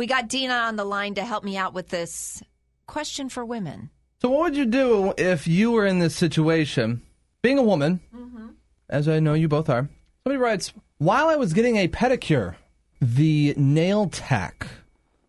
[0.00, 2.42] We got Dina on the line to help me out with this
[2.86, 3.90] question for women.
[4.22, 7.02] So, what would you do if you were in this situation?
[7.42, 8.46] Being a woman, mm-hmm.
[8.88, 9.90] as I know you both are,
[10.24, 12.54] somebody writes, While I was getting a pedicure,
[13.02, 14.66] the nail tech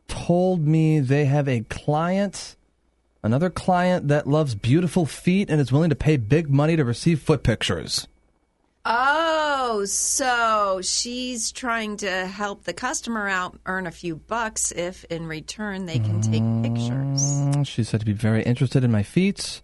[0.08, 2.56] told me they have a client,
[3.24, 7.20] another client that loves beautiful feet and is willing to pay big money to receive
[7.20, 8.08] foot pictures.
[8.86, 9.21] Oh,
[9.86, 15.86] so she's trying to help the customer out earn a few bucks if in return
[15.86, 17.22] they can take pictures.
[17.22, 19.62] Mm, She said to be very interested in my feet.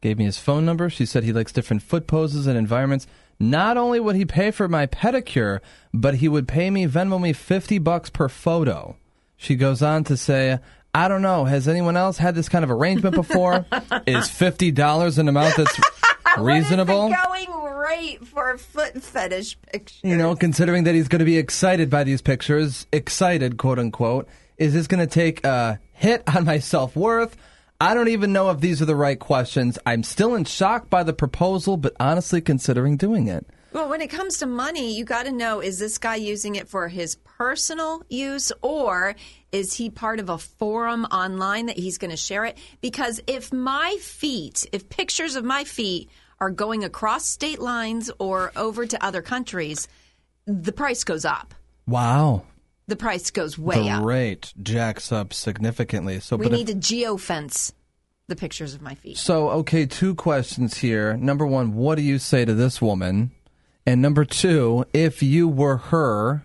[0.00, 0.88] Gave me his phone number.
[0.90, 3.06] She said he likes different foot poses and environments.
[3.38, 5.60] Not only would he pay for my pedicure,
[5.92, 8.96] but he would pay me Venmo me fifty bucks per photo.
[9.36, 10.58] She goes on to say,
[10.94, 11.44] "I don't know.
[11.46, 13.66] Has anyone else had this kind of arrangement before?
[14.06, 15.80] Is fifty dollars an amount that's
[16.38, 17.10] reasonable?
[17.20, 17.59] What is the going
[17.90, 20.00] rate for a foot fetish pictures?
[20.02, 24.28] You know, considering that he's going to be excited by these pictures, excited, quote unquote,
[24.56, 27.36] is this going to take a hit on my self worth?
[27.80, 29.78] I don't even know if these are the right questions.
[29.86, 33.46] I'm still in shock by the proposal, but honestly considering doing it.
[33.72, 36.68] Well, when it comes to money, you got to know is this guy using it
[36.68, 39.14] for his personal use or
[39.52, 42.58] is he part of a forum online that he's going to share it?
[42.80, 46.10] Because if my feet, if pictures of my feet
[46.40, 49.88] are going across state lines or over to other countries,
[50.46, 51.54] the price goes up.
[51.86, 52.44] Wow.
[52.86, 54.04] The price goes way the up.
[54.04, 56.18] rate jacks up significantly.
[56.20, 57.72] So, We need if, to geofence
[58.26, 59.16] the pictures of my feet.
[59.18, 61.16] so okay, two questions here.
[61.16, 63.30] Number one, what do you say to this woman?
[63.86, 66.44] And number two, if you were her,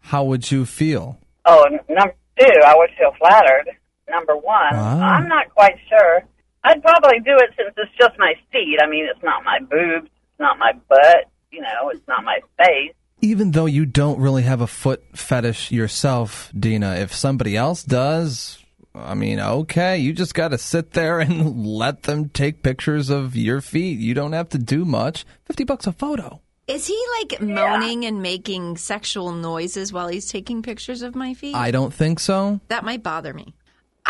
[0.00, 1.18] how would you feel?
[1.44, 3.70] Oh, and number two, I would feel flattered.
[4.10, 5.00] Number one, Wow.
[5.00, 6.22] I'm not quite sure.
[6.64, 8.78] I'd probably do it since it's just my feet.
[8.82, 12.40] I mean, it's not my boobs, it's not my butt, you know, it's not my
[12.58, 12.94] face.
[13.20, 18.58] even though you don't really have a foot fetish yourself, Dina, if somebody else does,
[18.94, 23.36] I mean, okay, you just got to sit there and let them take pictures of
[23.36, 23.98] your feet.
[23.98, 25.24] You don't have to do much.
[25.46, 26.40] 50 bucks a photo.
[26.68, 31.54] Is he like moaning and making sexual noises while he's taking pictures of my feet?
[31.56, 32.60] I don't think so.
[32.68, 33.54] That might bother me.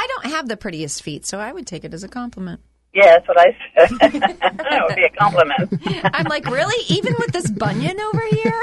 [0.02, 2.60] I don't have the prettiest feet, so I would take it as a compliment.
[2.92, 3.90] Yeah, that's what I said.
[4.00, 6.12] that would be a compliment.
[6.12, 6.84] I'm like, really?
[6.88, 8.60] Even with this bunion over here?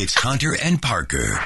[0.00, 1.38] It's Hunter and Parker.